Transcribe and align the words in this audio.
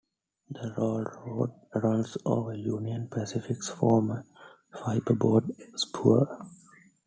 The 0.49 0.73
railroad 0.77 1.51
runs 1.75 2.17
over 2.25 2.55
Union 2.55 3.07
Pacific's 3.07 3.69
former 3.69 4.25
"Fibreboard 4.73 5.51
Spur". 5.75 6.25